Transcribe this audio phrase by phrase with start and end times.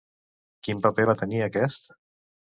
[0.67, 1.95] Quin paper va tenir aquest?